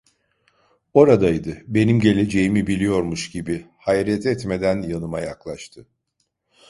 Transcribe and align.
Oradaydı, 0.93 1.61
benim 1.67 1.99
geleceğimi 1.99 2.67
biliyormuş 2.67 3.31
gibi, 3.31 3.65
hayret 3.77 4.25
etmeden 4.25 4.81
yanıma 4.81 5.19
yaklaştı. 5.19 5.87